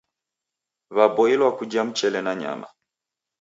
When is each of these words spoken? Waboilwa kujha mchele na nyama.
Waboilwa 0.91 1.57
kujha 1.57 1.83
mchele 1.83 2.21
na 2.21 2.35
nyama. 2.35 2.67